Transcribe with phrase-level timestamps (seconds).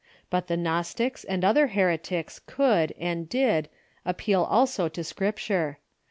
[0.31, 3.69] But the Gnostics and other heretics could, and did,
[4.03, 5.77] appeal also to Script ure.